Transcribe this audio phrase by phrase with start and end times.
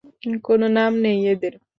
[0.43, 1.53] কোনো নাম নেই এদের।